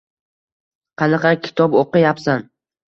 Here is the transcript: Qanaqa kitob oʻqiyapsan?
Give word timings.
Qanaqa 1.03 1.35
kitob 1.49 1.81
oʻqiyapsan? 1.85 2.53